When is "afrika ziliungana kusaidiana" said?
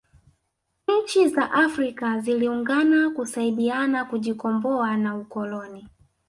1.51-4.05